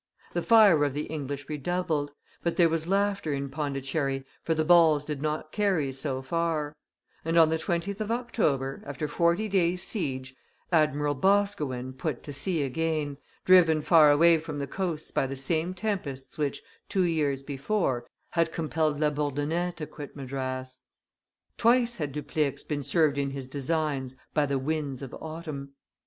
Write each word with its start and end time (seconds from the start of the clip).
The 0.33 0.41
fire 0.41 0.83
of 0.83 0.95
the 0.95 1.03
English 1.03 1.47
redoubled; 1.47 2.11
but 2.41 2.55
there 2.57 2.69
was 2.69 2.87
laughter 2.87 3.33
in 3.35 3.49
Pondicherry, 3.49 4.25
for 4.41 4.55
the 4.55 4.65
balls 4.65 5.05
did 5.05 5.21
not 5.21 5.51
carry 5.51 5.91
so 5.93 6.23
far; 6.23 6.75
and 7.23 7.37
on 7.37 7.49
the 7.49 7.57
20th 7.57 8.01
of 8.01 8.09
October, 8.09 8.81
after 8.87 9.07
forty 9.07 9.47
days' 9.47 9.83
siege, 9.83 10.35
Admiral 10.71 11.13
Boscawen 11.13 11.93
put 11.93 12.23
to 12.23 12.33
sea 12.33 12.63
again, 12.63 13.19
driven 13.45 13.79
far 13.79 14.09
away 14.09 14.39
from 14.39 14.57
the 14.57 14.65
coasts 14.65 15.11
by 15.11 15.27
the 15.27 15.35
same 15.35 15.75
tempests 15.75 16.35
which, 16.35 16.63
two 16.89 17.03
years 17.03 17.43
before, 17.43 18.07
had 18.31 18.51
compelled 18.51 18.99
La 18.99 19.11
Bourdonnais 19.11 19.69
to 19.75 19.85
quit 19.85 20.15
Madras. 20.15 20.79
Twice 21.57 21.97
had 21.97 22.11
Dupleix 22.11 22.63
been 22.63 22.81
served 22.81 23.19
in 23.19 23.29
his 23.29 23.45
designs 23.45 24.15
by 24.33 24.47
the 24.47 24.57
winds 24.57 25.03
of 25.03 25.13
autumn. 25.21 25.73